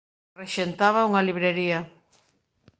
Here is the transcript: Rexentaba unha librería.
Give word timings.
Rexentaba 0.41 1.07
unha 1.09 1.25
librería. 1.27 1.79